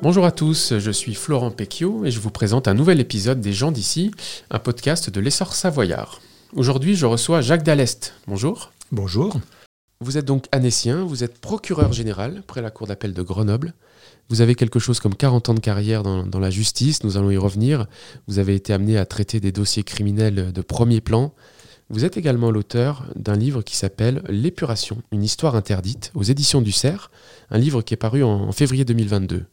[0.00, 3.52] Bonjour à tous, je suis Florent Pecchio et je vous présente un nouvel épisode des
[3.52, 4.12] gens d'ici,
[4.48, 6.20] un podcast de l'essor savoyard.
[6.54, 8.14] Aujourd'hui, je reçois Jacques Dallest.
[8.28, 8.70] Bonjour.
[8.92, 9.40] Bonjour.
[10.00, 13.74] Vous êtes donc anécien, vous êtes procureur général près la cour d'appel de Grenoble.
[14.28, 17.32] Vous avez quelque chose comme 40 ans de carrière dans, dans, la justice, nous allons
[17.32, 17.88] y revenir.
[18.28, 21.34] Vous avez été amené à traiter des dossiers criminels de premier plan.
[21.90, 26.70] Vous êtes également l'auteur d'un livre qui s'appelle L'épuration, une histoire interdite aux éditions du
[26.70, 27.10] Cerf,
[27.50, 29.46] un livre qui est paru en, en février 2022.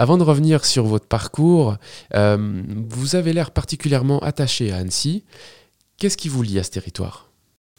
[0.00, 1.76] Avant de revenir sur votre parcours,
[2.14, 5.24] euh, vous avez l'air particulièrement attaché à Annecy.
[5.98, 7.28] Qu'est-ce qui vous lie à ce territoire?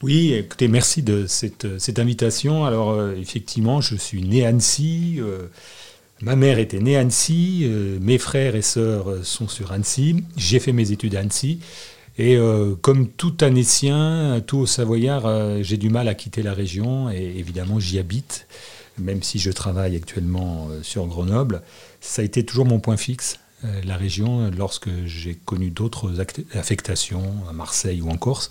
[0.04, 2.64] Oui, écoutez, merci de cette, cette invitation.
[2.64, 5.16] Alors, euh, effectivement, je suis né à Annecy.
[5.18, 5.48] Euh,
[6.22, 7.62] ma mère était née à Annecy.
[7.64, 10.24] Euh, mes frères et sœurs sont sur Annecy.
[10.38, 11.58] J'ai fait mes études à Annecy.
[12.20, 17.10] Et euh, comme tout Annécien, tout Savoyard, euh, j'ai du mal à quitter la région.
[17.10, 18.46] Et évidemment, j'y habite,
[19.00, 21.64] même si je travaille actuellement sur Grenoble.
[22.02, 23.40] Ça a été toujours mon point fixe
[23.84, 26.20] la région lorsque j'ai connu d'autres
[26.56, 28.50] affectations à Marseille ou en Corse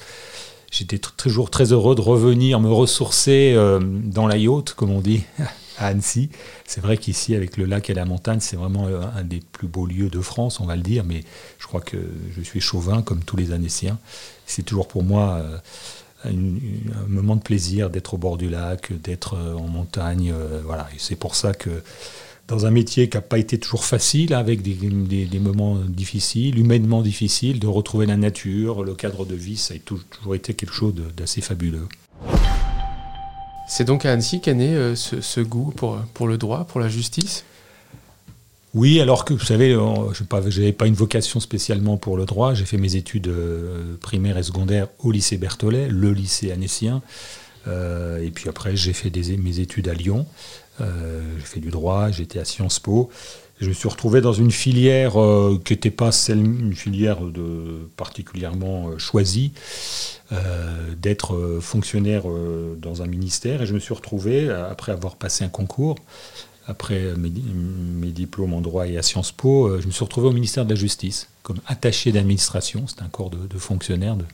[0.70, 5.24] j'étais toujours très heureux de revenir me ressourcer euh, dans la yacht, comme on dit,
[5.78, 6.30] à Annecy.
[6.66, 9.68] C'est vrai qu'ici, avec le lac et la montagne, c'est vraiment euh, un des plus
[9.68, 11.24] beaux lieux de France, on va le dire, mais
[11.58, 11.96] je crois que
[12.36, 13.98] je suis chauvin, comme tous les Annéciens.
[14.46, 15.58] C'est toujours pour moi euh,
[16.24, 20.34] un, moment de plaisir d'être au bord du lac, d'être en montagne.
[20.64, 21.82] voilà, et c'est pour ça que
[22.50, 26.58] dans un métier qui n'a pas été toujours facile, avec des, des, des, moments difficiles,
[26.58, 30.74] humainement difficiles, de retrouver la nature, le cadre de vie, ça a toujours été quelque
[30.74, 31.86] chose d'assez fabuleux.
[33.68, 36.80] C'est donc à Annecy qu'est né euh, ce, ce, goût pour, pour le droit, pour
[36.80, 37.44] la justice?
[38.74, 42.54] Oui, alors que vous savez, je n'avais pas une vocation spécialement pour le droit.
[42.54, 47.00] J'ai fait mes études euh, primaires et secondaires au lycée Berthollet, le lycée annécien.
[47.68, 50.26] Euh, et puis après, j'ai fait des, mes études à Lyon.
[50.80, 53.10] Euh, j'ai fait du droit, j'étais à Sciences Po.
[53.60, 57.88] Je me suis retrouvé dans une filière euh, qui n'était pas celle, une filière de,
[57.96, 59.52] particulièrement euh, choisie,
[60.96, 62.22] d'être fonctionnaire
[62.78, 63.62] dans un ministère.
[63.62, 65.96] Et je me suis retrouvé, après avoir passé un concours,
[66.68, 70.32] après mes, mes, diplômes en droit et à Sciences Po, je me suis retrouvé au
[70.32, 72.84] ministère de la Justice, comme attaché d'administration.
[72.86, 74.24] C'est un corps de, de fonctionnaires, de,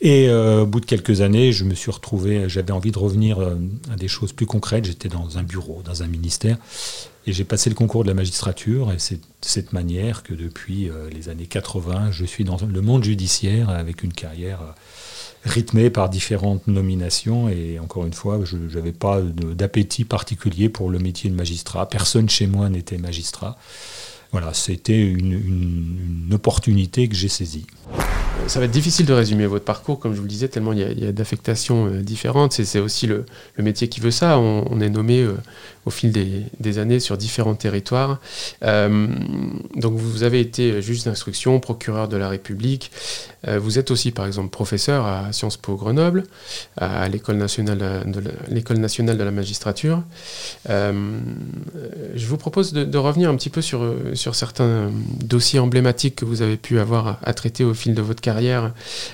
[0.00, 3.38] et euh, au bout de quelques années, je me suis retrouvé, j'avais envie de revenir
[3.38, 3.56] euh,
[3.92, 4.86] à des choses plus concrètes.
[4.86, 6.56] J'étais dans un bureau, dans un ministère,
[7.26, 8.92] et j'ai passé le concours de la magistrature.
[8.92, 12.80] Et c'est de cette manière que depuis euh, les années 80, je suis dans le
[12.80, 14.60] monde judiciaire avec une carrière
[15.44, 17.50] rythmée par différentes nominations.
[17.50, 21.86] Et encore une fois, je n'avais pas d'appétit particulier pour le métier de magistrat.
[21.90, 23.58] Personne chez moi n'était magistrat.
[24.32, 27.66] Voilà, c'était une opportunité que j'ai saisie
[28.46, 30.80] ça va être difficile de résumer votre parcours, comme je vous le disais, tellement il
[30.80, 32.52] y a, d'affectations euh, différentes.
[32.52, 33.24] C'est aussi le,
[33.58, 34.38] métier qui veut ça.
[34.38, 35.36] On, est nommé euh,
[35.86, 38.18] au fil des, années sur différents territoires.
[38.62, 39.06] Euh,
[39.76, 42.90] donc vous avez été juge d'instruction, procureur de la République.
[43.48, 46.24] Vous êtes aussi, par exemple, professeur à Sciences Po Grenoble,
[46.76, 50.02] à l'école nationale de l'école nationale de la magistrature.
[50.68, 54.90] Je vous propose de, revenir un petit peu sur, sur certains
[55.24, 58.29] dossiers emblématiques que vous avez pu avoir à traiter au fil de votre carrière.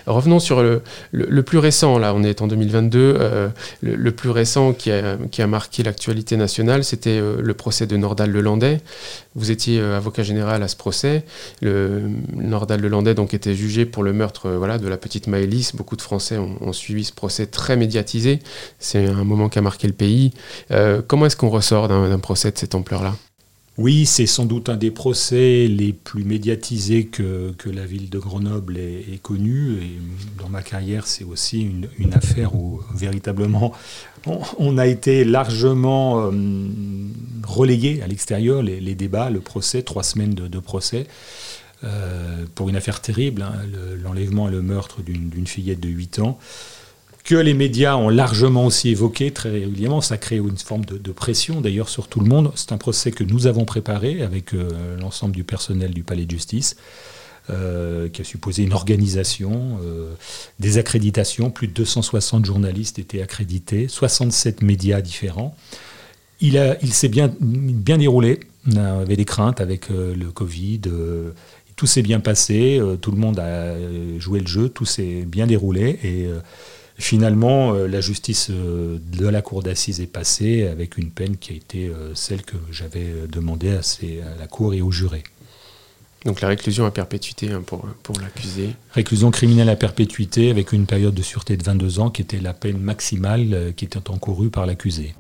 [0.07, 3.49] Revenons sur le, plus récent, là on est en 2022, euh,
[3.83, 8.81] le, plus récent qui a, marqué l'actualité nationale, c'était euh, le procès de Nordal Lelandais.
[9.35, 11.25] Vous étiez euh, avocat général à ce procès.
[11.61, 12.03] Le,
[12.35, 15.75] Nordal Lelandais donc était jugé pour le meurtre de la petite Maëlys.
[15.75, 18.41] Beaucoup de Français ont, ont suivi ce procès très médiatisé.
[18.79, 20.33] C'est un moment qui a marqué le pays.
[21.07, 23.15] Comment est-ce qu'on ressort d'un procès de cette ampleur-là?
[23.79, 28.79] Oui, c'est sans doute un des procès les plus médiatisés que, la ville de Grenoble
[28.79, 29.75] ait, ait connu.
[29.83, 29.99] Et
[30.39, 31.63] dans ma carrière, c'est aussi
[31.99, 33.73] une, affaire où véritablement
[34.59, 36.33] on, a été largement euh,
[38.03, 41.07] à l'extérieur, les, débats, le procès, trois semaines de, procès.
[41.85, 43.53] Euh, pour une affaire terrible, hein,
[44.03, 46.39] l'enlèvement le, et le meurtre d'une fillette de 8 ans.
[47.27, 50.01] Que les médias ont largement aussi évoqué très régulièrement.
[50.01, 52.53] Ça crée une forme de, pression d'ailleurs sur tout le monde.
[52.55, 56.31] C'est un procès que nous avons préparé avec euh, l'ensemble du personnel du palais de
[56.31, 56.77] justice.
[57.51, 60.13] Euh, qui a supposé une organisation, euh,
[60.61, 61.51] des accréditations.
[61.51, 65.57] Plus de 260 journalistes étaient accrédités, 67 médias différents.
[66.41, 68.39] Il, il s'est bien, bien déroulé.
[68.73, 70.83] On avait des craintes avec le Covid.
[71.75, 72.81] Tout s'est bien passé.
[73.01, 73.75] Tout le monde a
[74.21, 74.69] joué le jeu.
[74.69, 75.99] Tout s'est bien déroulé.
[76.05, 76.29] Et
[76.99, 81.53] Finalement, euh, la justice euh, de la cour d'assises est passée avec une peine qui
[81.53, 83.81] a été euh, celle que j'avais demandé à,
[84.39, 85.25] la cour et aux jurés.
[86.25, 90.87] Donc la réclusion à perpétuité hein, pour, pour l'accusé Réclusion criminelle à perpétuité avec une
[90.87, 94.67] période de sûreté de 22 ans qui était la peine maximale qui était encourue par
[94.67, 95.15] l'accusé.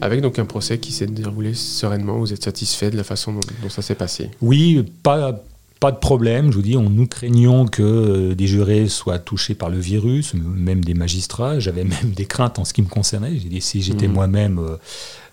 [0.00, 2.18] avec donc un procès qui s'est déroulé sereinement.
[2.18, 4.30] Vous êtes satisfait de la façon dont, ça s'est passé?
[4.40, 5.42] Oui, pas,
[5.84, 6.50] pas de problème.
[6.50, 10.32] Je vous dis, on, nous craignons que euh, des jurés soient touchés par le virus,
[10.32, 11.58] même des magistrats.
[11.58, 13.32] J'avais même des craintes en ce qui me concernait.
[13.38, 14.12] J'ai dit, si j'étais mmh.
[14.12, 14.76] moi-même euh,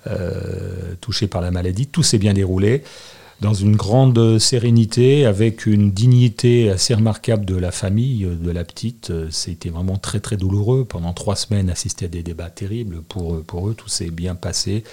[0.07, 2.83] euh, touché par la maladie, tout s'est bien déroulé
[3.41, 9.11] dans une grande sérénité, avec une dignité assez remarquable de la famille, de la petite.
[9.31, 10.85] C'était vraiment très très douloureux.
[10.85, 13.01] Pendant trois semaines, assister à des débats terribles.
[13.09, 14.83] Pour, pour eux, tout s'est bien passé.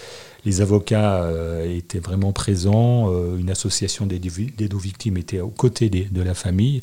[0.45, 3.13] Les avocats euh, étaient vraiment présents.
[3.13, 6.81] Euh, une association des, deux victimes était aux côtés de la famille.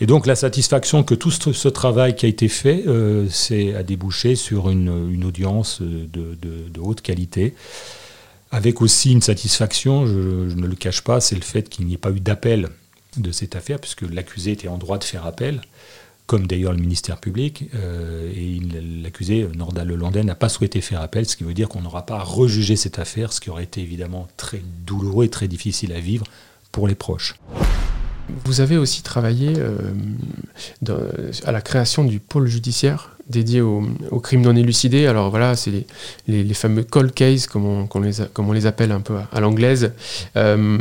[0.00, 3.26] Et donc la satisfaction que tout ce, travail qui a été fait euh,
[3.76, 7.54] a débouché sur une, une audience de, de haute qualité.
[8.54, 11.98] Avec aussi une satisfaction, je, ne le cache pas, c'est le fait qu'il n'y ait
[11.98, 12.68] pas eu d'appel
[13.16, 15.60] de cette affaire, puisque l'accusé était en droit de faire appel,
[16.28, 18.60] comme d'ailleurs le ministère public, euh, et
[19.02, 22.18] l'accusé, Nordal Lelandais, n'a pas souhaité faire appel, ce qui veut dire qu'on n'aura pas
[22.18, 25.98] à rejuger cette affaire, ce qui aurait été évidemment très douloureux et très difficile à
[25.98, 26.24] vivre
[26.70, 27.34] pour les proches.
[28.44, 33.82] Vous avez aussi travaillé euh, à la création du pôle judiciaire dédié aux,
[34.22, 35.06] crimes non élucidés.
[35.06, 35.86] Alors voilà, c'est
[36.28, 39.92] les, fameux cold cases, comme on, les, appelle un peu à, l'anglaise.
[40.36, 40.78] Euh,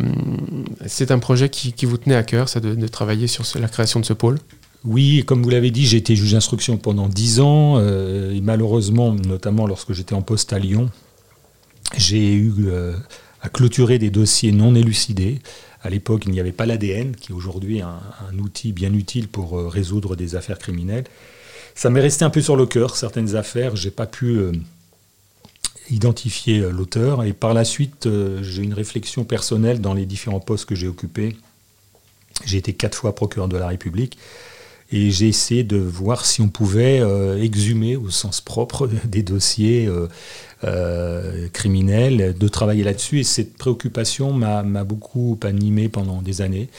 [0.86, 4.06] c'est un projet qui, vous tenait à cœur, ça, de, travailler sur la création de
[4.06, 4.40] ce pôle?
[4.86, 7.76] Oui, comme vous l'avez dit, j'ai été juge d'instruction pendant dix ans.
[7.78, 10.90] Euh, malheureusement, notamment lorsque j'étais en poste à Lyon,
[11.96, 12.54] j'ai eu
[13.44, 15.42] à clôturer des dossiers non élucidés.
[15.84, 18.00] À l'époque, il n'y avait pas l'ADN, qui est aujourd'hui un,
[18.40, 21.04] outil bien utile pour euh, résoudre des affaires criminelles.
[21.76, 24.54] Ça m'est resté un peu sur le cœur, certaines affaires, j'ai pas pu euh,
[25.90, 27.26] identifier euh, l'auteur.
[27.26, 28.08] Et par la suite,
[28.42, 31.36] j'ai une réflexion personnelle dans les différents postes que j'ai occupés.
[32.46, 34.18] J'ai été quatre fois procureur de la République.
[34.92, 37.02] Et j'ai essayé de voir si on pouvait
[37.42, 39.90] exhumer au sens propre des dossiers
[40.66, 43.20] euh, criminel, de travailler là-dessus.
[43.20, 46.70] Et cette préoccupation m'a beaucoup animé pendant des années,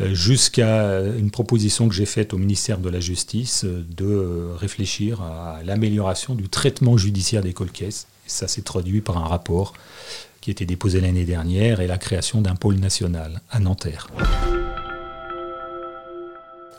[0.00, 5.22] euh, jusqu'à une proposition que j'ai faite au ministère de la Justice euh, de réfléchir
[5.22, 8.08] à l'amélioration du traitement judiciaire des colcaisses.
[8.26, 9.74] Ça s'est traduit par un rapport
[10.40, 14.08] qui a été déposé l'année dernière et la création d'un pôle national à Nanterre.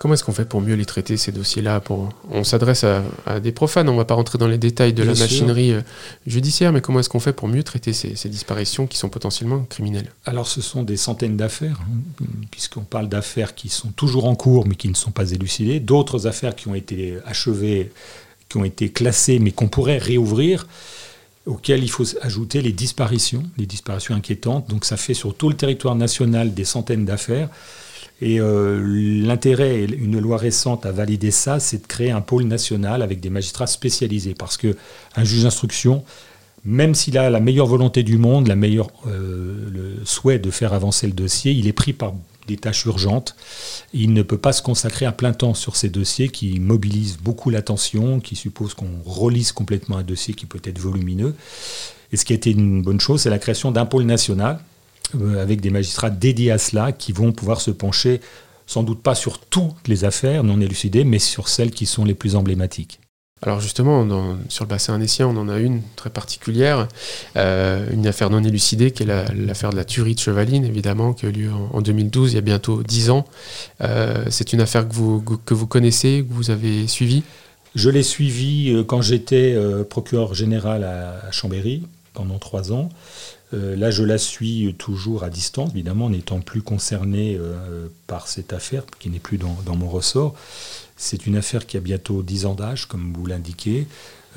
[0.02, 2.10] Comment est-ce qu'on fait pour mieux les traiter, ces dossiers-là pour...
[2.32, 2.84] On s'adresse
[3.28, 5.82] à, des profanes, on ne va pas rentrer dans les détails de la machinerie euh,
[6.26, 10.12] judiciaire, mais comment est-ce qu'on fait pour mieux traiter ces, disparitions qui sont potentiellement criminelles?
[10.26, 14.66] Alors ce sont des centaines d'affaires, hein, puisqu'on parle d'affaires qui sont toujours en cours
[14.66, 17.92] mais qui ne sont pas élucidées, d'autres affaires qui ont été achevées,
[18.50, 20.66] qui ont été classées mais qu'on pourrait réouvrir
[21.46, 24.68] auxquelles il faut ajouter les disparitions, les disparitions inquiétantes.
[24.68, 27.50] Donc ça fait sur tout le territoire national des centaines d'affaires.
[28.22, 28.80] Et euh,
[29.26, 33.32] l'intérêt, une loi récente a validé ça, c'est de créer un pôle national avec des
[33.32, 34.36] magistrats spécialisés.
[34.38, 34.74] Parce qu'un
[35.24, 36.04] juge d'instruction,
[36.64, 40.74] même s'il a la meilleure volonté du monde, la meilleure, euh, le souhait de faire
[40.74, 42.14] avancer le dossier, il est pris par
[42.48, 43.36] des tâches urgentes.
[43.92, 47.50] Il ne peut pas se consacrer à plein temps sur ces dossiers qui mobilisent beaucoup
[47.50, 51.34] l'attention, qui supposent qu'on relise complètement un dossier qui peut être volumineux.
[52.12, 54.60] Et ce qui a été une bonne chose, c'est la création d'un pôle national
[55.40, 58.22] avec des magistrats dédiés à cela qui vont pouvoir se pencher
[58.72, 62.14] sans doute pas sur toutes les affaires non élucidées, mais sur celles qui sont les
[62.14, 63.02] plus emblématiques.
[63.44, 64.08] Alors justement,
[64.50, 66.88] sur le bassin annécien, on en a une très particulière,
[67.38, 71.26] euh, une affaire non élucidée qui est l'affaire de la tuerie de Chevaline, évidemment, qui
[71.26, 73.26] a eu lieu en, 2012, il y a bientôt dix ans.
[73.82, 77.24] Euh, c'est une affaire que vous, que vous connaissez, que vous avez suivie?
[77.74, 79.58] Je l'ai suivie quand j'étais
[79.90, 82.90] procureur général à Chambéry pendant trois ans.
[83.54, 88.54] Euh, là, je la suis toujours à distance, évidemment, n'étant plus concerné euh, par cette
[88.54, 90.36] affaire qui n'est plus dans, mon ressort.
[90.98, 93.88] C'est une affaire qui a bientôt 10 ans d'âge, comme vous l'indiquez,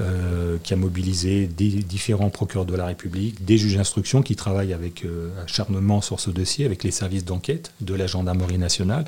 [0.00, 5.04] euh, qui a mobilisé différents procureurs de la République, des juges d'instruction qui travaillent avec
[5.42, 9.04] acharnement sur ce dossier, avec les services d'enquête de la gendarmerie nationale.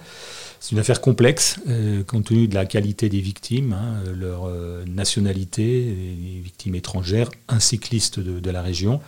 [0.60, 1.58] C'est une affaire complexe,
[2.06, 4.50] compte tenu de la qualité des victimes, hein, leur
[4.86, 9.00] nationalité, les victimes étrangères, un cycliste de la région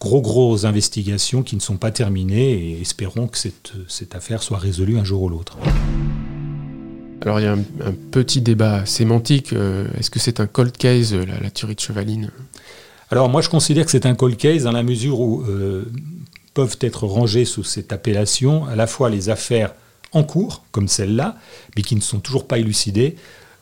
[0.00, 4.58] gros, gros investigations qui ne sont pas terminées et espérons que cette, cette affaire soit
[4.58, 5.58] résolue un jour ou l'autre.
[7.22, 9.52] Alors il y a un, petit débat sémantique.
[9.52, 12.30] Euh, est-ce que c'est un cold case, la, tuerie de Chevaline?
[13.10, 15.84] Alors moi je considère que c'est un cold case dans la mesure où euh,
[16.54, 19.72] peuvent être rangées sous cette appellation à la fois les affaires
[20.12, 21.36] en cours, comme celle-là,
[21.74, 23.16] mais qui ne sont toujours pas élucidées.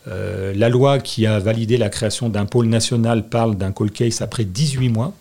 [0.09, 4.21] Euh, la loi qui a validé la création d'un pôle national parle d'un cold case
[4.21, 5.15] après 18 mois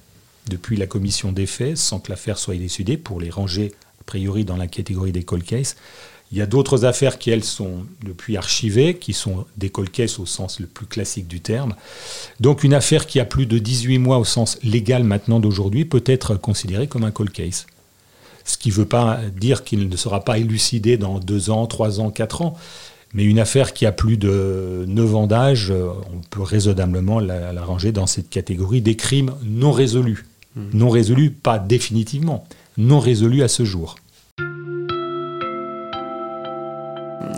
[0.50, 4.46] depuis la commission des faits sans que l'affaire soit élucidée pour les ranger a priori
[4.46, 5.76] dans la catégorie des cold cases.
[6.32, 10.18] Il y a d'autres affaires qui, elles, sont depuis archivées, qui sont des cold cases
[10.18, 11.76] au sens le plus classique du terme.
[12.40, 16.04] Donc une affaire qui a plus de 18 mois au sens légal maintenant d'aujourd'hui peut
[16.08, 17.68] être considérée comme un cold case.
[18.46, 22.00] Ce qui ne veut pas dire qu'il ne sera pas élucidé dans 2 ans, 3
[22.00, 22.58] ans, 4 ans.
[23.14, 27.92] Mais une affaire qui a plus de 9 ans d'âge, on peut raisonnablement la, ranger
[27.92, 30.26] dans cette catégorie des crimes non résolus.
[30.55, 30.62] Mmh.
[30.74, 33.95] Non résolus, pas définitivement, non résolus à ce jour.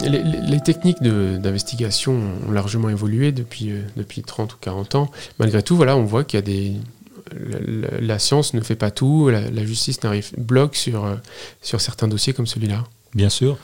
[0.04, 5.12] Les, techniques d'investigation ont largement évolué depuis, euh, depuis 30 ou 40 ans.
[5.40, 6.74] Malgré tout, voilà, on voit qu'il y a des.
[8.00, 11.16] La, science ne fait pas tout, la, justice n'arrive bloque sur, euh,
[11.62, 12.84] sur certains dossiers comme celui-là.
[13.16, 13.58] Bien sûr.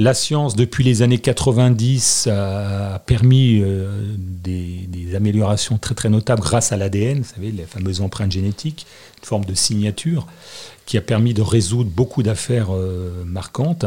[0.00, 6.78] La science, depuis les années 90, a permis euh, des, améliorations très notables grâce à
[6.78, 8.86] l'ADN, vous savez, les fameuses empreintes génétiques,
[9.18, 10.26] une forme de signature
[10.86, 13.84] qui a permis de résoudre beaucoup d'affaires euh, marquantes,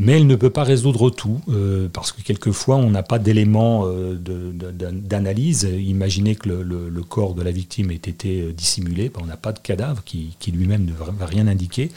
[0.00, 3.86] mais elle ne peut pas résoudre tout, euh, parce que quelquefois on n'a pas d'éléments
[4.16, 5.68] d'analyse.
[5.70, 9.60] Imaginez que le, corps de la victime ait été dissimulé, ben, on n'a pas de
[9.60, 11.92] cadavre qui lui-même ne va rien indiquer.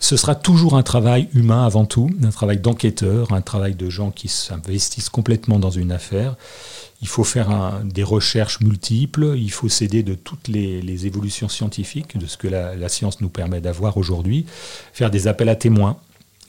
[0.00, 4.10] Ce sera toujours un travail humain avant tout, un travail d'enquêteur, un travail de gens
[4.10, 6.36] qui s'investissent complètement dans une affaire
[7.02, 12.26] il faut faire des recherches multiples, il faut s'aider de toutes les, évolutions scientifiques, de
[12.26, 14.44] ce que la, science nous permet d'avoir aujourd'hui,
[14.92, 15.96] faire des appels à témoins.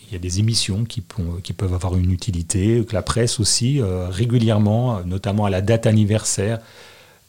[0.07, 4.09] Il y a des émissions qui, peuvent avoir une utilité, que la presse aussi, euh,
[4.09, 6.59] régulièrement, notamment à la date anniversaire,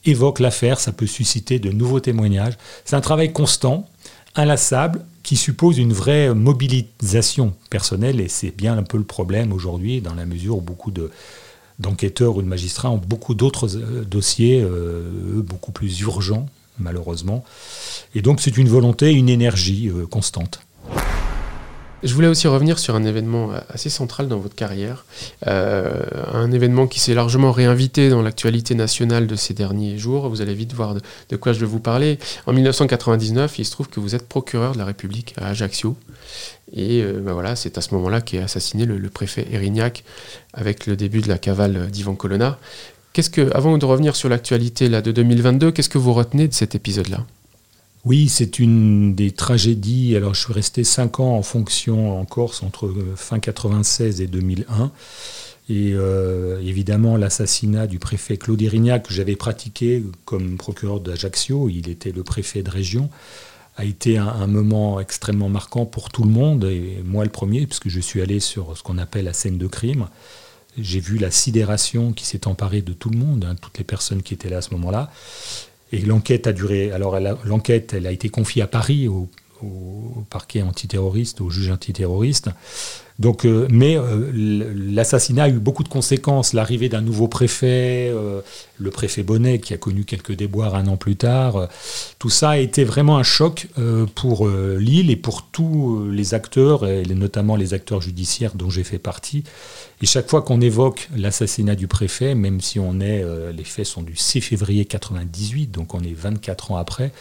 [0.05, 2.55] évoque l'affaire, ça peut susciter de nouveaux témoignages.
[2.85, 3.88] C'est un travail constant,
[4.35, 10.00] inlassable, qui suppose une vraie mobilisation personnelle, et c'est bien un peu le problème aujourd'hui,
[10.00, 11.11] dans la mesure où beaucoup de
[11.79, 16.47] d'enquêteurs ou de magistrats ont beaucoup d'autres euh, dossiers, euh, beaucoup plus urgents,
[16.79, 17.45] malheureusement.
[18.14, 20.61] Et donc c'est une volonté, une énergie euh, constante.
[22.02, 25.04] Je voulais aussi revenir sur un événement assez central dans votre carrière,
[25.47, 30.28] un événement qui s'est largement réinvité dans l'actualité nationale de ces derniers jours.
[30.28, 32.18] Vous allez vite voir de, quoi je vais vous parler.
[32.47, 35.97] En 1999, il se trouve que vous êtes procureur de la République à Ajaccio.
[36.75, 40.04] Et euh, ben voilà, c'est à ce moment-là qu'est assassiné le, préfet Erignac
[40.54, 42.59] avec le début de la cavale d'Ivan Colonna.
[43.12, 46.54] Qu'est-ce que, avant de revenir sur l'actualité là, de 2022, qu'est-ce que vous retenez de
[46.54, 47.26] cet épisode-là?
[48.04, 50.16] Oui, c'est une des tragédies.
[50.16, 54.26] Alors, je suis resté cinq ans en fonction en Corse entre euh, fin 96 et
[54.26, 54.90] 2001.
[55.68, 61.88] Et euh, évidemment, l'assassinat du préfet Claude Erignac, que j'avais pratiqué comme procureur d'Ajaccio, il
[61.88, 63.09] était le préfet de région,
[63.76, 67.88] a été un, moment extrêmement marquant pour tout le monde, et moi le premier, puisque
[67.88, 70.09] je suis allé sur ce qu'on appelle la scène de crime.
[70.76, 74.23] J'ai vu la sidération qui s'est emparée de tout le monde, hein, toutes les personnes
[74.23, 75.11] qui étaient là à ce moment-là.
[75.92, 76.90] Et l'enquête a duré.
[76.90, 79.28] Alors, l'enquête, elle a été confiée à Paris, au,
[79.62, 82.50] au parquet antiterroriste, au juge antiterroriste.
[83.19, 84.33] Donc, euh, mais euh,
[84.75, 86.54] l'assassinat a eu beaucoup de conséquences.
[86.54, 88.40] L'arrivée d'un nouveau préfet, euh,
[88.78, 91.69] le préfet Bonnet, qui a connu quelques déboires un an plus tard,
[92.19, 93.69] tout ça a été vraiment un choc
[94.16, 98.99] pour l'île et pour tous les acteurs, et notamment les acteurs judiciaires dont j'ai fait
[98.99, 99.45] partie.
[100.00, 104.02] Et chaque fois qu'on évoque l'assassinat du préfet, même si on est, les faits sont
[104.02, 107.12] du 6 février 98, donc on est 24 ans après,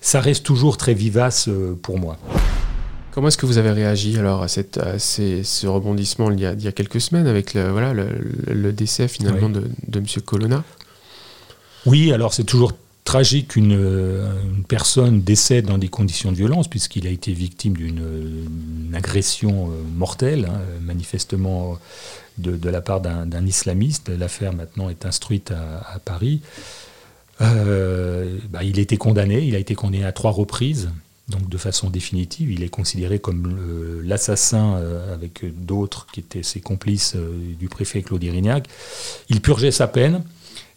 [0.00, 1.48] ça reste toujours très vivace
[1.82, 2.16] pour moi.
[3.12, 6.62] Comment est-ce que vous avez réagi alors à, cette, ce rebondissement il y, a, il
[6.62, 10.06] y, a, quelques semaines avec le, voilà, le, décès finalement de, de, M.
[10.22, 10.64] Colonna?
[11.86, 12.72] Oui, alors c'est toujours
[13.06, 18.94] tragique qu'une une personne décède dans des conditions de violence puisqu'il a été victime d'une
[18.94, 21.78] agression euh, mortelle, hein, manifestement
[22.36, 24.10] de, de, la part d'un islamiste.
[24.10, 26.42] L'affaire maintenant est instruite à, Paris.
[27.40, 30.90] Euh, bah, il été condamné, il a été condamné à trois reprises
[31.28, 32.52] donc de façon définitive.
[32.52, 33.56] Il est considéré comme
[34.04, 38.68] l'assassin euh, avec d'autres qui étaient ses complices euh, du préfet Claude Irignac.
[39.28, 40.22] Il purgeait sa peine.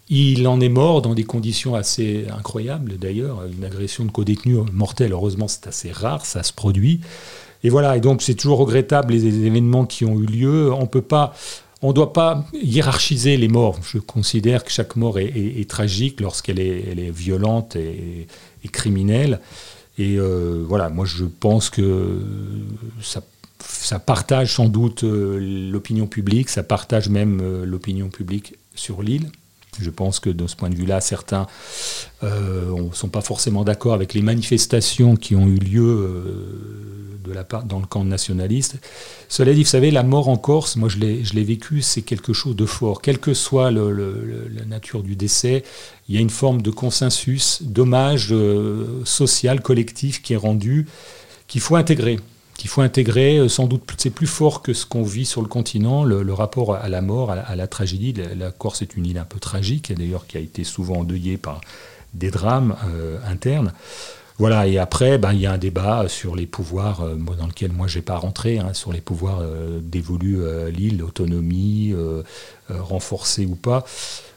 [0.10, 5.12] Il en est mort dans des conditions assez incroyables d'ailleurs, une agression de co-détenu mortelle.
[5.12, 7.02] Heureusement, c'est assez rare, ça se produit.
[7.64, 10.74] Et voilà, et donc c'est toujours regrettable les événements qui ont eu lieu.
[10.74, 11.36] On peut pas,
[11.82, 13.80] on ne doit pas hiérarchiser les morts.
[13.84, 18.28] Je considère que chaque mort est, tragique lorsqu'elle est, violente et,
[18.64, 19.40] et criminelle.
[20.00, 22.22] Et euh, voilà, moi je pense que
[23.02, 29.30] ça, partage sans doute euh, l'opinion publique, ça partage même euh, l'opinion publique sur l'île.
[29.78, 31.48] Je pense que de ce point de vue-là, certains
[32.22, 36.59] ne sont pas forcément d'accord avec les manifestations qui ont eu lieu
[37.30, 38.78] de la part, dans le camp nationaliste.
[39.28, 42.56] Cela dit, vous savez, la mort en Corse, moi je l'ai vécu, c'est quelque chose
[42.56, 43.02] de fort.
[43.02, 45.64] Quelle que soit la nature du décès,
[46.08, 50.88] il y a une forme de consensus, d'hommage euh, social, collectif qui est rendu,
[51.48, 52.20] qu'il faut intégrer
[52.58, 53.48] qu'il faut intégrer.
[53.48, 56.90] Sans doute, c'est plus fort que ce qu'on vit sur le continent, le, rapport à
[56.90, 58.14] la mort, à la, tragédie.
[58.38, 61.62] La, Corse est une île un peu tragique, d'ailleurs, qui a été souvent endeuillée par
[62.14, 62.76] des drames
[63.26, 63.72] internes.
[64.40, 67.74] Voilà, et après, ben, il y a un débat sur les pouvoirs, euh, dans lequel
[67.74, 72.24] moi je n'ai pas rentré, hein, sur les pouvoirs euh, dévolus à l'île, l'autonomie, euh,
[72.70, 73.84] renforcée ou pas.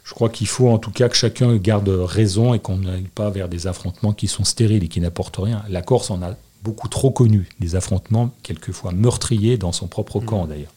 [0.03, 3.29] Je crois qu'il faut en tout cas que chacun garde raison et qu'on n'aille pas
[3.29, 5.63] vers des affrontements qui sont stériles et qui n'apportent rien.
[5.69, 10.45] La Corse en a beaucoup trop connu, des affrontements quelquefois meurtriers dans son propre camp
[10.45, 10.49] mmh.
[10.49, 10.73] d'ailleurs.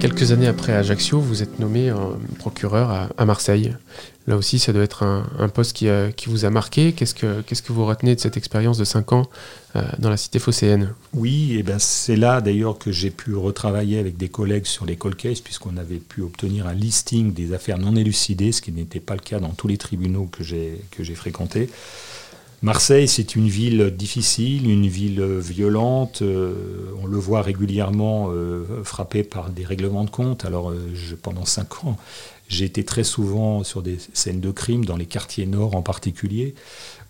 [0.00, 1.92] Quelques années après Ajaccio, vous êtes nommé
[2.38, 3.74] procureur à, Marseille.
[4.28, 6.92] Là aussi, ça doit être un, poste qui, qui, vous a marqué.
[6.92, 9.28] Qu'est-ce que, vous retenez de cette expérience de 5 ans
[9.74, 10.94] euh, dans la cité phocéenne?
[11.14, 14.96] Oui, et ben c'est là d'ailleurs que j'ai pu retravailler avec des collègues sur les
[14.96, 19.00] cold cases, puisqu'on avait pu obtenir un listing des affaires non élucidées, ce qui n'était
[19.00, 21.68] pas le cas dans tous les tribunaux que j'ai fréquentés.
[22.60, 26.22] Marseille, c'est une ville difficile, une ville violente.
[26.22, 30.44] Euh, on le voit régulièrement euh, frappé par des règlements de compte.
[30.44, 30.78] Alors, euh,
[31.22, 31.96] pendant cinq ans,
[32.48, 36.56] j'ai été très souvent sur des scènes de crime, dans les quartiers nord en particulier,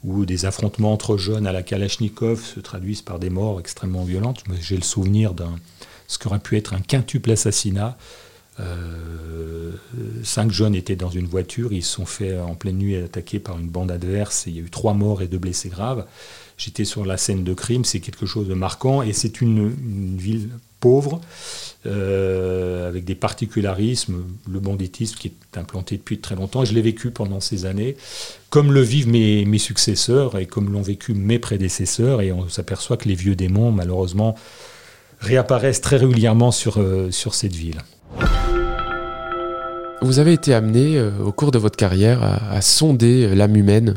[0.05, 4.45] où des affrontements entre jeunes à la Kalachnikov se traduisent par des morts extrêmement violentes.
[4.61, 5.57] J'ai le souvenir d'un
[6.09, 7.97] ce qu'aurait pu être un quintuple assassinat
[8.61, 9.73] euh,
[10.25, 13.59] cinq jeunes étaient dans une voiture, ils se sont fait en pleine nuit attaquer par
[13.59, 16.05] une bande adverse, il y a eu trois morts et deux blessés graves.
[16.57, 19.73] J'étais sur la scène de crime, c'est quelque chose de marquant, et c'est une,
[20.17, 20.49] ville
[20.81, 21.21] pauvre,
[21.87, 27.13] euh, avec des particularismes, le banditisme qui est implanté depuis très longtemps, je l'ai vécu
[27.13, 27.97] pendant ces années,
[28.51, 32.97] comme le vivent mes, mes successeurs et comme l'ont vécu mes prédécesseurs, et on s'aperçoit
[32.97, 34.35] que les vieux démons, malheureusement,
[35.21, 37.83] réapparaissent très régulièrement sur, euh, sur cette ville.
[40.01, 43.95] Vous avez été amené euh, au cours de votre carrière à, sonder euh, l'âme humaine.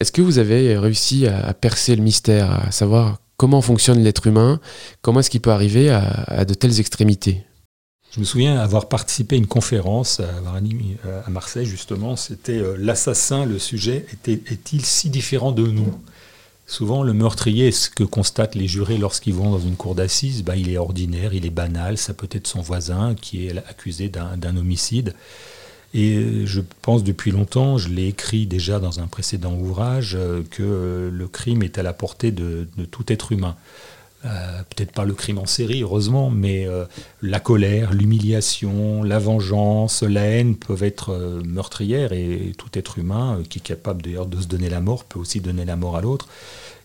[0.00, 4.60] Est-ce que vous avez réussi à, percer le mystère, à savoir comment fonctionne l'être humain,
[5.02, 7.44] comment est-ce qu'il peut arriver à, de telles extrémités?
[8.12, 12.16] Je me souviens avoir participé à une conférence à, Marseille, justement.
[12.16, 15.92] C'était euh, l'assassin, le sujet, est-il si différent de nous?
[16.66, 20.56] Souvent, le meurtrier, ce que constatent les jurés lorsqu'ils vont dans une cour d'assises, bah,
[20.56, 24.56] il est ordinaire, il est banal, ça peut être son voisin qui est accusé d'un
[24.56, 25.14] homicide.
[25.92, 31.08] Et je pense depuis longtemps, je l'ai écrit déjà dans un précédent ouvrage, euh, que
[31.12, 33.54] le crime est à la portée de, tout être humain.
[34.24, 36.86] Euh, peut-être pas le crime en série, heureusement, mais euh,
[37.20, 43.58] la colère, l'humiliation, la vengeance, la haine peuvent être meurtrières et tout être humain qui
[43.58, 46.28] est capable d'ailleurs de se donner la mort peut aussi donner la mort à l'autre.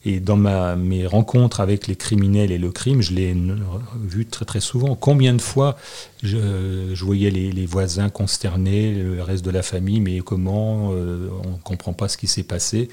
[0.05, 3.35] Et dans mes rencontres avec les criminels et le crime, je l'ai
[4.01, 4.95] vu très très souvent.
[4.95, 5.75] Combien de fois
[6.23, 11.91] je, voyais les, voisins consternés, le reste de la famille, mais comment On ne comprend
[11.91, 12.87] pas ce qui s'est passé.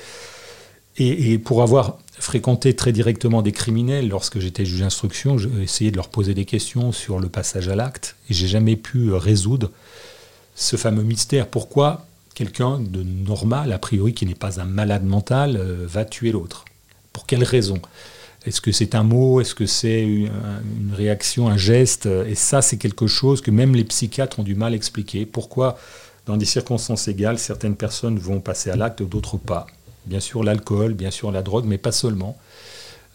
[0.99, 4.09] Et, pour avoir fréquenté très directement des criminels.
[4.09, 7.77] Lorsque j'étais juge d'instruction, j'ai essayé de leur poser des questions sur le passage à
[7.77, 9.71] l'acte et j'ai jamais pu résoudre
[10.55, 11.49] ce fameux mystère.
[11.49, 16.33] Pourquoi quelqu'un de normal, a priori qui n'est pas un malade mental, euh, va tuer
[16.33, 16.65] l'autre?
[17.13, 17.81] Pour quelle raison?
[18.47, 19.41] Est-ce que c'est un mot?
[19.41, 20.31] Est-ce que c'est une,
[20.95, 22.07] réaction, un geste?
[22.07, 25.27] Et ça, c'est quelque chose que même les psychiatres ont du mal à expliquer.
[25.27, 25.79] Pourquoi,
[26.27, 29.67] dans des circonstances égales, certaines personnes vont passer à l'acte, d'autres pas?
[30.07, 32.37] Bien sûr l'alcool, bien sûr la drogue, mais pas seulement.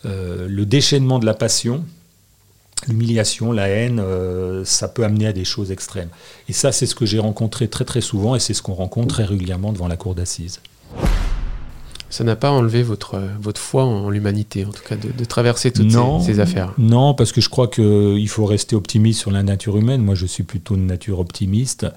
[0.05, 1.83] Euh, le déchaînement de la passion,
[2.87, 6.09] l'humiliation, la haine, euh, ça peut amener à des choses extrêmes.
[6.49, 9.07] Et ça, c'est ce que j'ai rencontré très très souvent et c'est ce qu'on rencontre
[9.07, 10.59] très régulièrement devant la cour d'assises.
[12.09, 15.91] Ça n'a pas enlevé votre, votre foi en l'humanité, en tout cas, de, traverser toutes
[16.21, 20.01] ces, affaires Non, parce que je crois qu'il faut rester optimiste sur la nature humaine.
[20.01, 21.87] Moi, je suis plutôt une nature optimiste.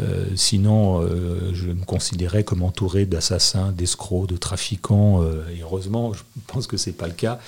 [0.00, 5.22] Euh, sinon, euh, je me considérais comme entouré d'assassins, d'escrocs, de trafiquants.
[5.22, 7.38] Euh, et heureusement, je pense que ce n'est pas le cas.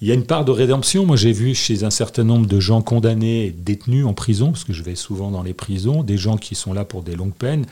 [0.00, 1.06] Il y a une part de rédemption.
[1.06, 4.64] Moi, j'ai vu chez un certain nombre de gens condamnés et détenus en prison, parce
[4.64, 7.32] que je vais souvent dans les prisons, des gens qui sont là pour des longues
[7.32, 7.64] peines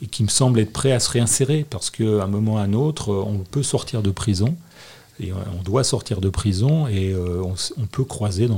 [0.00, 2.60] et qui me semblent être prêts à se réinsérer, parce qu'à un moment ou à
[2.60, 4.54] un autre, on peut sortir de prison.
[5.18, 8.48] Et on doit sortir de prison et on, peut croiser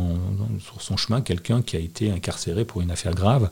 [0.60, 3.48] sur son chemin quelqu'un qui a été incarcéré pour une affaire grave.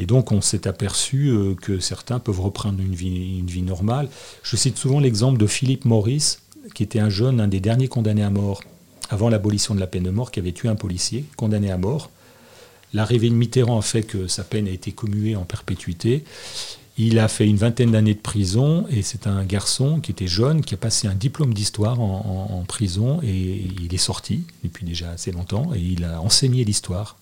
[0.00, 4.08] Et donc on s'est aperçu euh, que certains peuvent reprendre une vie, normale.
[4.42, 6.40] Je cite souvent l'exemple de Philippe Maurice,
[6.74, 8.62] qui était un jeune, un des derniers condamnés à mort
[9.10, 12.10] avant l'abolition de la peine de mort, qui avait tué un policier, condamné à mort.
[12.94, 16.24] L'arrivée de Mitterrand a fait que sa peine a été commuée en perpétuité.
[16.96, 20.62] Il a fait une vingtaine d'années de prison et c'est un garçon qui était jeune,
[20.62, 25.32] qui a passé un diplôme d'histoire en, prison et il est sorti depuis déjà assez
[25.32, 27.16] longtemps et il a enseigné l'histoire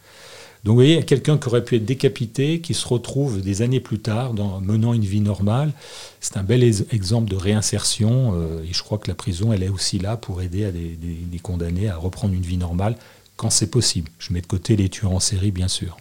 [0.64, 4.01] Donc vous voyez, quelqu'un qui aurait pu être décapité, qui se retrouve des années plus
[4.01, 5.73] tard menant une vie normale,
[6.21, 8.35] c'est un bel exemple de réinsertion.
[8.35, 10.99] Euh, et je crois que la prison, elle est aussi là pour aider à des,
[11.42, 12.97] condamnés à reprendre une vie normale
[13.37, 14.11] quand c'est possible.
[14.18, 15.97] Je mets de côté les tueurs en série, bien sûr.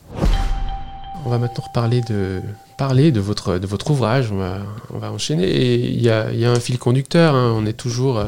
[1.26, 2.41] On va maintenant reparler de,
[2.78, 4.32] parler de votre, de votre ouvrage.
[4.32, 4.60] On va,
[4.91, 5.76] on va enchaîner.
[5.76, 7.36] il y a, y a, un fil conducteur.
[7.36, 7.54] Hein.
[7.56, 8.24] On est toujours.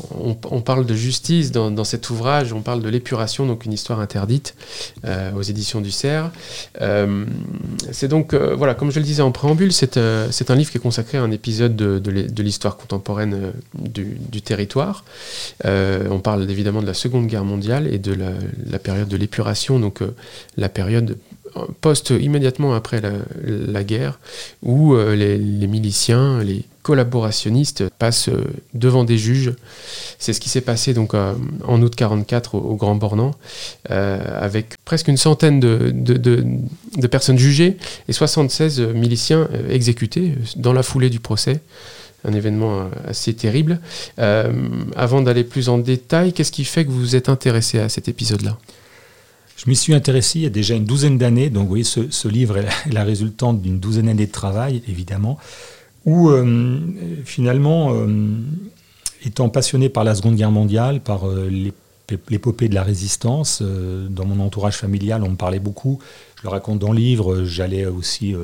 [0.00, 4.00] Euh, on, parle de justice dans, cet ouvrage, on parle de l'épuration, donc une histoire
[4.00, 4.54] interdite
[5.04, 6.30] euh, aux éditions du Cerf.
[6.80, 7.24] Euh,
[7.90, 11.18] c'est donc, voilà, comme je le disais en préambule, c'est un livre qui est consacré
[11.18, 15.04] à un épisode de, l'histoire contemporaine du, territoire.
[15.64, 20.00] on parle évidemment de la Seconde Guerre mondiale et de la, période de l'épuration, donc
[20.56, 21.16] la période
[21.80, 24.18] post immédiatement après la, guerre,
[24.62, 28.42] où euh, les, miliciens, les collaborationnistes passent euh,
[28.74, 29.54] devant des juges.
[30.18, 33.30] C'est ce qui s'est passé donc euh, en août 44 au, Grand Bornand,
[33.88, 37.76] avec presque une centaine de, de, personnes jugées
[38.08, 41.60] et 76 miliciens exécutés dans la foulée du procès
[42.24, 43.80] un événement assez terrible.
[44.16, 48.08] avant d'aller plus en détail, qu'est-ce qui fait que vous vous êtes intéressé à cet
[48.08, 48.58] épisode-là?
[49.62, 52.28] Je m'y suis intéressé il y a déjà une douzaine d'années, donc vous voyez, ce,
[52.28, 55.38] livre est la, résultante d'une douzaine d'années de travail, évidemment,
[56.06, 56.78] où euh,
[57.24, 58.06] finalement, euh,
[59.24, 61.50] étant passionné par la Seconde Guerre mondiale, par euh,
[62.28, 66.00] l'épopée de la résistance, dans mon entourage familial, on me parlait beaucoup,
[66.36, 68.34] je le raconte dans le livre, j'allais aussi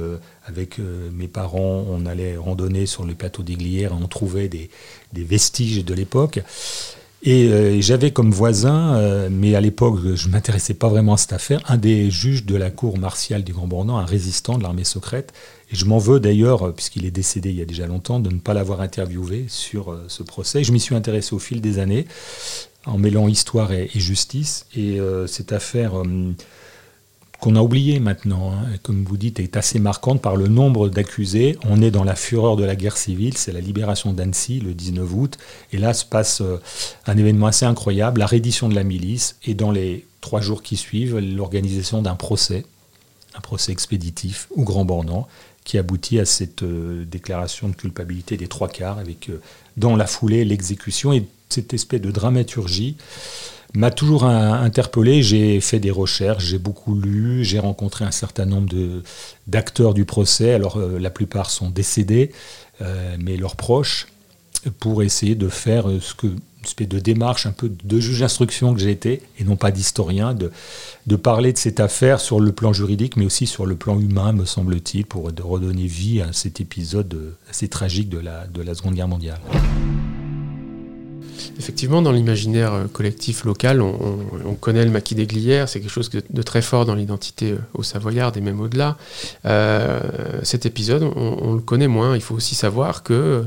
[0.47, 0.79] avec
[1.13, 4.71] mes parents, on allait randonner sur le plateau d'Iglières, on trouvait des
[5.15, 6.39] vestiges de l'époque.
[7.27, 11.17] Euh, et j'avais comme voisin, euh, mais à l'époque je ne m'intéressais pas vraiment à
[11.17, 14.63] cette affaire, un des juges de la cour martiale du Grand Bornand, un résistant de
[14.63, 15.33] l'armée secrète.
[15.73, 18.39] Et je m'en veux d'ailleurs, puisqu'il est décédé il y a déjà longtemps, de ne
[18.39, 20.63] pas l'avoir interviewé sur euh, ce procès.
[20.63, 22.07] Je m'y suis intéressé au fil des années,
[22.85, 24.67] en mêlant histoire et, justice.
[24.77, 25.95] Et cette affaire
[27.41, 31.59] qu'on a oublié maintenant, hein, comme vous dites, est assez marquante par le nombre d'accusés.
[31.69, 35.15] On est dans la fureur de la guerre civile, c'est la libération d'Annecy le 19
[35.15, 35.39] août,
[35.73, 36.61] et là se passe euh,
[37.07, 40.77] un événement assez incroyable, la reddition de la milice, et dans les trois jours qui
[40.77, 42.65] suivent, l'organisation d'un procès,
[43.35, 45.29] un procès expéditif au Grand Bornand,
[45.65, 49.41] qui aboutit à cette euh, déclaration de culpabilité des trois quarts, avec euh,
[49.77, 52.97] dans la foulée l'exécution et cette espèce de dramaturgie
[53.75, 55.23] m'a toujours interpellé.
[55.23, 58.73] J'ai fait des recherches, j'ai beaucoup lu, j'ai rencontré un certain nombre
[59.47, 60.55] d'acteurs du procès.
[60.55, 62.33] Alors euh, la plupart sont décédés,
[62.81, 64.09] euh, mais leurs proches,
[64.81, 68.21] pour essayer de faire euh, ce que une espèce de démarche un peu de juge
[68.21, 70.51] d'instruction que j'ai été, et non pas d'historien, de,
[71.07, 74.33] de parler de cette affaire sur le plan juridique, mais aussi sur le plan humain,
[74.33, 78.95] me semble-t-il, pour redonner vie à cet épisode assez tragique de la, de la Seconde
[78.95, 79.39] Guerre mondiale.
[81.59, 86.11] Effectivement, dans l'imaginaire euh, collectif local, on, connaît le maquis des Glières, c'est quelque chose
[86.11, 88.97] de, très fort dans l'identité euh, au Savoyard et même au-delà.
[89.45, 90.01] Euh,
[90.43, 92.15] cet épisode, on, le connaît moins.
[92.15, 93.45] Il faut aussi savoir que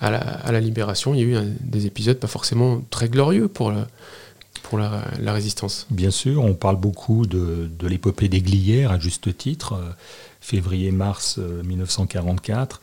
[0.00, 5.32] à la, Libération, il y a eu des épisodes pas forcément très glorieux pour, la,
[5.32, 5.86] résistance.
[5.90, 9.78] Bien sûr, on parle beaucoup de, de l'épopée des Glières, à juste titre,
[10.40, 12.80] février-mars 1944.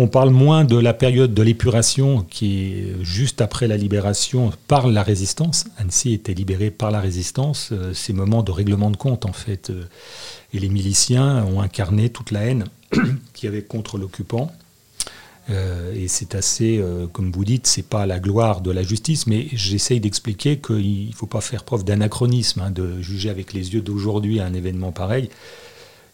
[0.00, 4.86] On parle moins de la période de l'épuration qui est juste après la libération par
[4.86, 5.64] la résistance.
[5.76, 7.70] Annecy était libérée par la résistance.
[7.72, 9.70] Euh, ces moments de règlement de compte, en fait.
[9.70, 9.82] Euh,
[10.54, 12.66] et les miliciens ont incarné toute la haine
[13.34, 14.52] qu'il y avait contre l'occupant.
[15.50, 16.80] Euh, et c'est assez,
[17.12, 21.12] comme vous dites, c'est pas la gloire de la justice, mais j'essaye d'expliquer qu'il ne
[21.12, 25.28] faut pas faire preuve d'anachronisme, hein, de juger avec les yeux d'aujourd'hui un événement pareil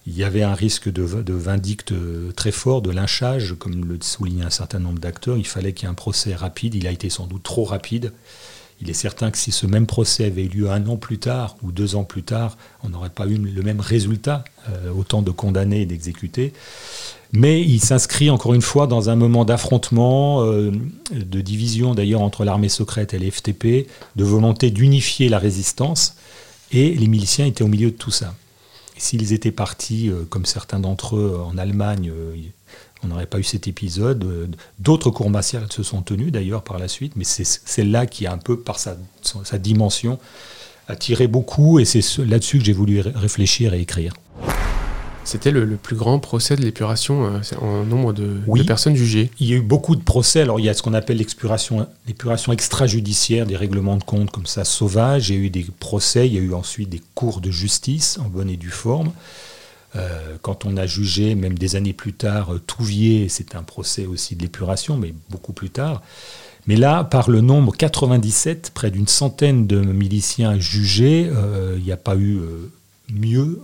[0.06, 1.94] il y avait un risque de, vindicte
[2.36, 5.38] très fort, de lynchage, comme le soulignait un certain nombre d'acteurs.
[5.38, 6.74] Il fallait qu'il y ait un procès rapide.
[6.74, 8.12] Il a été sans doute trop rapide.
[8.82, 11.56] Il est certain que si ce même procès avait eu lieu un an plus tard
[11.62, 15.30] ou deux ans plus tard, on n'aurait pas eu le même résultat, euh, autant de
[15.30, 16.52] condamnés et d'exécutés.
[17.32, 20.70] Mais il s'inscrit encore une fois dans un moment d'affrontement, euh,
[21.12, 26.16] de division d'ailleurs entre l'armée secrète et les FTP, de volonté d'unifier la résistance.
[26.72, 28.34] Et les miliciens étaient au milieu de tout ça.
[28.96, 32.36] S'ils étaient partis, euh, comme certains d'entre eux, en Allemagne, euh,
[33.02, 34.24] on n'aurait pas eu cet épisode.
[34.24, 34.46] Euh,
[34.78, 38.32] d'autres cours martiales se sont tenus d'ailleurs par la suite, mais c'est celle-là qui a
[38.32, 40.18] un peu, par sa, sa dimension,
[40.86, 44.14] attiré beaucoup, et c'est là-dessus que j'ai voulu réfléchir et écrire.
[45.24, 49.30] C'était le, plus grand procès de l'épuration euh, en nombre de, personnes jugées.
[49.40, 50.42] Il y a eu beaucoup de procès.
[50.42, 54.64] Alors il y a ce qu'on appelle l'épuration extrajudiciaire, des règlements de compte comme ça
[54.64, 55.30] sauvages.
[55.30, 58.18] Il y a eu des procès, il y a eu ensuite des cours de justice
[58.18, 59.12] en bonne et due forme.
[59.96, 64.06] Euh, quand on a jugé, même des années plus tard, euh, Touvier, c'est un procès
[64.06, 66.02] aussi de l'épuration, mais beaucoup plus tard.
[66.66, 71.30] Mais là, par le nombre 97, près d'une centaine de miliciens jugés,
[71.76, 72.40] il n'y a pas eu
[73.12, 73.60] mieux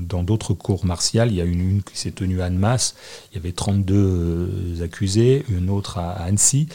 [0.00, 1.30] dans d'autres cours martiales.
[1.30, 2.94] Il y a une, une qui s'est tenue à Annemasse,
[3.30, 6.68] il y avait 32 accusés, une autre à Annecy.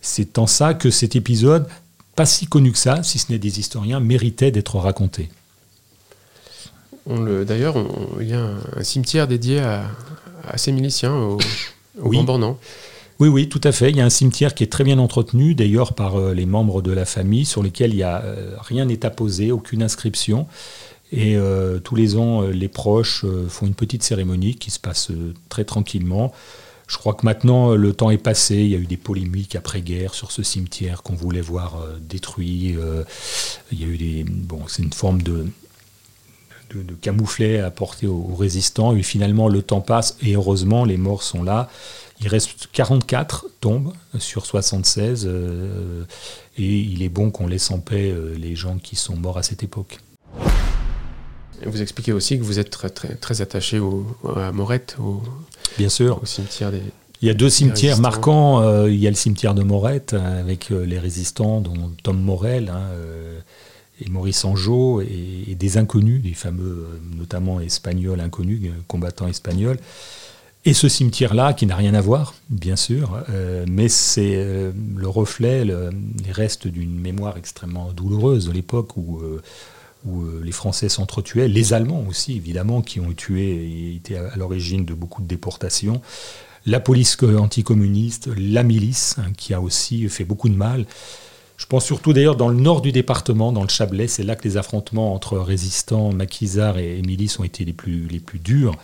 [0.00, 1.66] C'est en ça que cet épisode,
[2.14, 5.28] pas si connu que ça, si ce n'est des historiens, méritait d'être raconté.
[7.06, 7.76] D'ailleurs,
[8.20, 9.84] il y a un, cimetière dédié à,
[10.56, 11.38] ces miliciens, aux,
[12.02, 12.18] oui.
[13.18, 13.90] Oui, oui, tout à fait.
[13.90, 16.82] Il y a un cimetière qui est très bien entretenu, d'ailleurs par euh, les membres
[16.82, 20.46] de la famille, sur lesquels il y a, euh, rien n'est apposé, aucune inscription.
[21.12, 25.10] Et euh, tous les ans, les proches font une petite cérémonie qui se passe
[25.48, 26.32] très tranquillement.
[26.88, 28.56] Je crois que maintenant, le temps est passé.
[28.56, 32.76] Il y a eu des polémiques après-guerre sur ce cimetière qu'on voulait voir détruit.
[33.72, 34.24] il y a eu des.
[34.24, 35.46] Bon, c'est une forme de,
[36.70, 38.94] de, de camouflet apporté aux, résistants.
[38.96, 41.68] Et finalement, le temps passe et heureusement, les morts sont là.
[42.20, 46.04] Il reste 44 tombes sur 76 euh,
[46.56, 49.42] et il est bon qu'on laisse en paix euh, les gens qui sont morts à
[49.42, 49.98] cette époque.
[51.68, 55.22] Vous expliquez aussi que vous êtes très, très, très attaché au, à Morette, au,
[55.78, 56.20] Bien sûr.
[56.22, 56.82] au cimetière des,
[57.22, 58.60] il y a deux cimetières marquants.
[58.60, 62.90] Euh, il y a le cimetière de Morette avec les résistants, dont Tom Morel hein,
[64.04, 69.78] et Maurice Angeau, et, des inconnus, des fameux, notamment espagnols inconnus, combattants espagnols.
[70.66, 75.08] Et ce cimetière-là, qui n'a rien à voir, bien sûr, euh, mais c'est euh, le
[75.08, 79.40] reflet, les restes d'une mémoire extrêmement douloureuse de l'époque où, euh,
[80.06, 84.84] où les Français s'entretuaient, les Allemands aussi, évidemment, qui ont tué et étaient à, l'origine
[84.84, 86.00] de beaucoup de déportations,
[86.64, 90.86] la police anticommuniste, la milice, hein, qui a aussi fait beaucoup de mal.
[91.56, 94.44] Je pense surtout d'ailleurs dans le nord du département, dans le Chablais, c'est là que
[94.44, 98.06] les affrontements entre résistants, maquisards et, milices ont été les plus,
[98.38, 98.74] durs.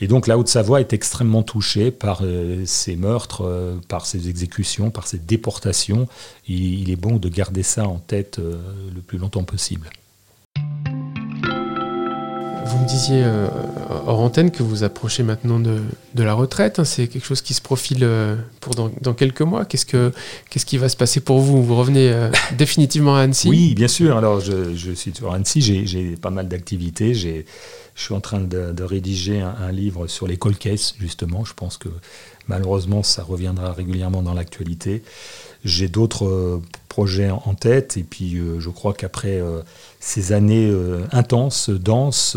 [0.00, 4.90] Et donc la Haute-Savoie est extrêmement touchée par euh, ces meurtres, euh, par ces exécutions,
[4.90, 6.06] par ces déportations.
[6.46, 8.60] il est bon de garder ça en tête euh,
[8.94, 9.88] le plus longtemps possible.
[12.64, 13.24] Vous me disiez
[14.06, 15.82] hors antenne que vous approchez maintenant de,
[16.16, 16.78] la retraite.
[16.78, 16.84] Hein.
[16.84, 18.06] c'est quelque chose qui se profile
[18.60, 19.64] pour dans, quelques mois.
[19.64, 20.12] Qu'est-ce, que,
[20.50, 21.62] qu'est-ce qui va se passer pour vous?
[21.62, 22.14] Vous revenez
[22.58, 23.48] définitivement à Annecy?
[23.48, 24.16] Oui, bien sûr.
[24.16, 25.60] Alors je, je suis sur Annecy.
[25.60, 27.14] J'ai, pas mal d'activités.
[27.14, 27.44] J'ai
[27.94, 31.44] je suis en train de, rédiger un, livre sur les colcaisses, justement.
[31.44, 31.88] Je pense que
[32.48, 35.02] malheureusement, ça reviendra régulièrement dans l'actualité.
[35.64, 36.60] J'ai d'autres
[36.92, 39.62] euh, projets en tête, et puis euh, je crois qu'après euh,
[40.00, 40.72] ces années
[41.12, 42.36] intenses, denses,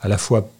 [0.00, 0.50] à la fois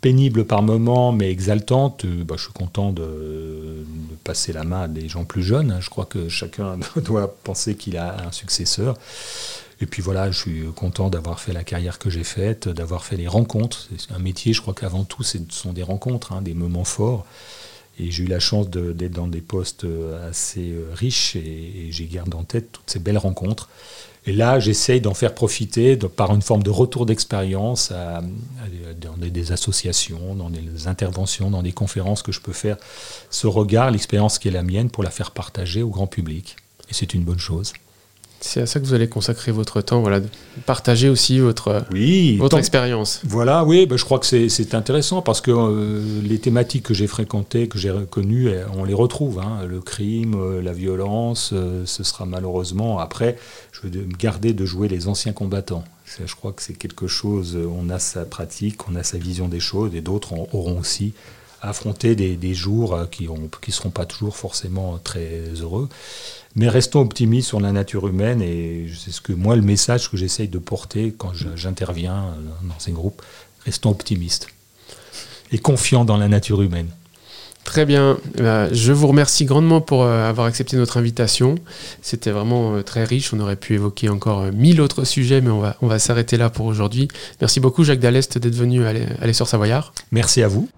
[0.00, 3.86] pénibles par moments, mais exaltantes, bah, je suis content de,
[4.24, 5.78] passer la main à des gens plus jeunes.
[5.80, 8.96] Je crois que chacun doit penser qu'il a un successeur.
[9.80, 13.16] Et puis voilà, je suis content d'avoir fait la carrière que j'ai faite, d'avoir fait
[13.16, 13.88] les rencontres.
[13.98, 17.26] C'est un métier, je crois qu'avant tout, ce sont des rencontres, hein, des moments forts.
[17.98, 22.06] Et j'ai eu la chance d'être dans des postes euh, assez euh, riches et, j'ai
[22.06, 23.68] gardé en tête toutes ces belles rencontres.
[24.26, 30.34] Et là, j'essaye d'en faire profiter par une forme de retour d'expérience dans des, associations,
[30.34, 32.78] dans des interventions, dans des conférences que je peux faire.
[33.28, 36.56] Ce regard, l'expérience qui est la mienne, pour la faire partager au grand public.
[36.88, 37.74] Et c'est une bonne chose.
[38.46, 40.20] C'est à ça que vous allez consacrer votre temps, voilà,
[40.66, 43.22] partager aussi votre, oui, votre expérience.
[43.24, 47.06] Voilà, oui, ben, je crois que c'est intéressant parce que euh, les thématiques que j'ai
[47.06, 49.38] fréquentées, que j'ai reconnues, eh, on les retrouve.
[49.38, 49.64] Hein.
[49.66, 52.98] le crime, euh, la violence, euh, ce sera malheureusement.
[52.98, 53.38] Après,
[53.72, 55.84] je vais garder de jouer les anciens combattants.
[56.04, 59.58] Je crois que c'est quelque chose, on a sa pratique, on a sa vision des
[59.58, 61.14] choses et d'autres auront aussi
[61.68, 65.88] affronté des, des jours qui ne qui seront pas toujours forcément très heureux.
[66.56, 70.16] Mais restons optimistes sur la nature humaine et c'est ce que moi le message que
[70.16, 73.22] j'essaye de porter quand j'interviens dans ces groupes.
[73.64, 74.48] Restons optimistes
[75.50, 76.88] et confiants dans la nature humaine.
[77.64, 78.18] Très bien.
[78.40, 81.56] Euh, je vous remercie grandement pour euh, avoir accepté notre invitation.
[82.02, 83.32] C'était vraiment euh, très riche.
[83.32, 86.50] On aurait pu évoquer encore mille autres sujets, mais on va, on va s'arrêter là
[86.50, 87.08] pour aujourd'hui.
[87.40, 88.92] Merci beaucoup, Jacques Dallest, d'être venu à
[89.26, 89.94] l'Essor Savoyard.
[90.12, 90.68] Merci à vous.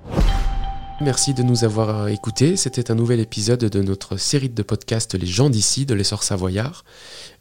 [1.00, 2.56] Merci de nous avoir écoutés.
[2.56, 6.85] C'était un nouvel épisode de notre série de podcasts Les gens d'ici de l'essor savoyard.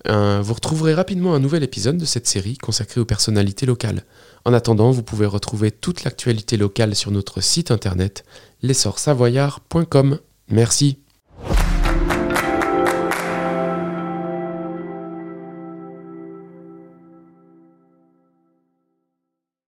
[0.05, 4.03] vous retrouverez rapidement un nouvel épisode de cette série consacrée aux personnalités locales.
[4.43, 8.25] En attendant, vous pouvez retrouver toute l'actualité locale sur notre site internet
[8.61, 10.19] l'essorsavoyard.com.
[10.49, 11.04] Merci.